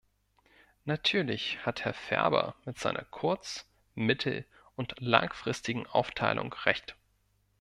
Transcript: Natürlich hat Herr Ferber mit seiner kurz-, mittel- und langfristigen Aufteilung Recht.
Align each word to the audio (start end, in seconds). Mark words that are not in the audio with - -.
Natürlich 0.83 1.59
hat 1.63 1.85
Herr 1.85 1.93
Ferber 1.93 2.55
mit 2.65 2.79
seiner 2.79 3.03
kurz-, 3.03 3.67
mittel- 3.93 4.47
und 4.75 4.95
langfristigen 4.99 5.85
Aufteilung 5.85 6.51
Recht. 6.65 6.95